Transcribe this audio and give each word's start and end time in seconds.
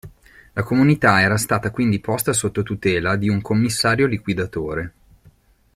La 0.53 0.63
Comunità 0.63 1.21
era 1.21 1.37
stata 1.37 1.69
quindi 1.69 1.99
posta 1.99 2.33
sotto 2.33 2.63
tutela 2.63 3.15
di 3.17 3.29
un 3.29 3.39
commissario 3.39 4.07
liquidatore. 4.07 4.93